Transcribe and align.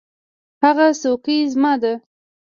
هغه 0.63 0.87
څوکۍ 1.01 1.39
زما 1.53 1.73
ده. 1.81 1.93